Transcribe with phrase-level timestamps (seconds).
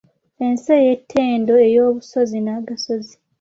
[0.45, 3.13] Ensi ey’ettendo ey’obusozi n’agasozi.